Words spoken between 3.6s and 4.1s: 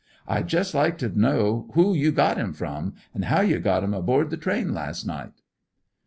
him